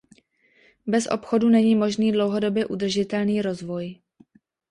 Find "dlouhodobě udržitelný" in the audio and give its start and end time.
2.11-3.41